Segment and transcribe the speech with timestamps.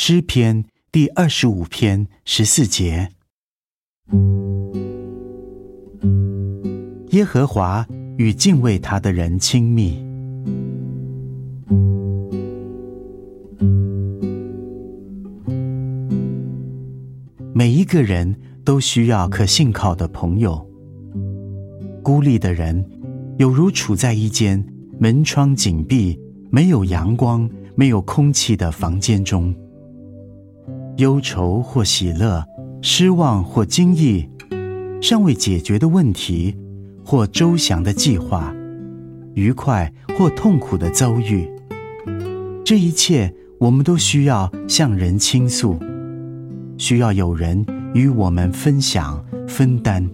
[0.00, 3.10] 诗篇第二十五篇十四节：
[7.10, 7.84] 耶和华
[8.16, 9.98] 与敬畏他的人亲密。
[17.52, 20.64] 每一个人都需要可信靠的朋友。
[22.04, 22.88] 孤立的人，
[23.38, 24.64] 有如处在一间
[25.00, 26.16] 门窗紧闭、
[26.50, 29.52] 没有阳光、没有空气的房间中。
[30.98, 32.44] 忧愁或喜乐，
[32.82, 34.28] 失望或惊异，
[35.00, 36.56] 尚未解决的问题，
[37.04, 38.52] 或周详的计划，
[39.34, 41.48] 愉快或痛苦的遭遇，
[42.64, 45.78] 这一切我们都需要向人倾诉，
[46.76, 50.04] 需要有人与我们分享、分担。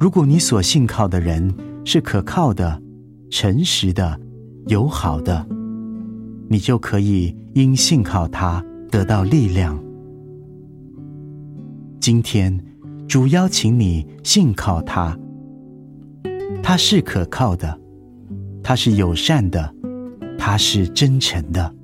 [0.00, 2.80] 如果你所信靠的人是可靠的、
[3.28, 4.18] 诚实的、
[4.68, 5.46] 友好的，
[6.48, 8.64] 你就可以因信靠他。
[8.94, 9.76] 得到力量。
[11.98, 12.64] 今天，
[13.08, 15.18] 主邀请你信靠他，
[16.62, 17.76] 他是可靠的，
[18.62, 19.74] 他是友善的，
[20.38, 21.74] 他是真诚的，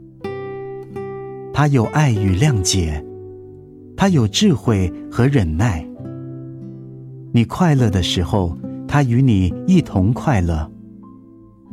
[1.53, 3.05] 他有爱与谅解，
[3.97, 5.85] 他有智慧和忍耐。
[7.33, 10.71] 你快乐的时候，他与你一同快乐；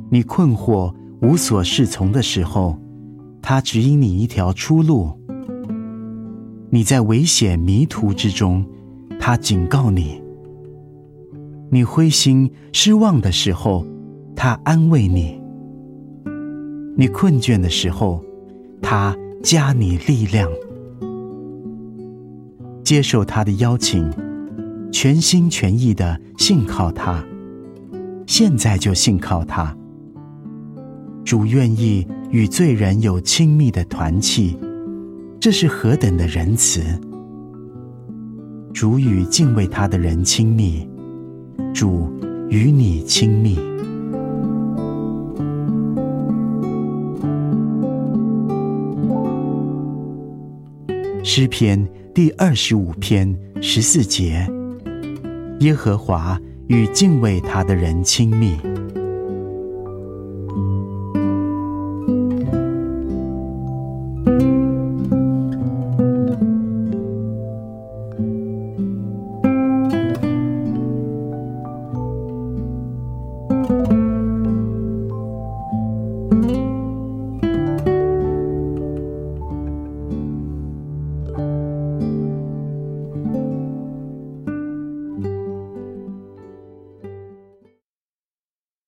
[0.10, 0.92] 你困惑
[1.22, 2.76] 无所适从的时候，
[3.40, 5.16] 他指引你一条出路。
[6.70, 8.66] 你在危险迷途之中，
[9.20, 10.22] 他警告你；
[11.72, 13.86] 你灰心失望的时候，
[14.36, 15.40] 他安慰你；
[16.98, 18.22] 你困倦的时候，
[18.82, 20.50] 他加你力量。
[22.84, 24.12] 接受他的邀请，
[24.92, 27.24] 全心全意的信靠他。
[28.26, 29.76] 现在就信靠他。
[31.24, 34.58] 主愿意与罪人有亲密的团契。
[35.40, 36.82] 这是何等的仁慈！
[38.74, 40.88] 主与敬畏他的人亲密，
[41.74, 42.12] 主
[42.50, 43.58] 与你亲密。
[51.24, 54.46] 诗篇第二十五篇十四节：
[55.60, 58.58] 耶和华与敬畏他的人亲密。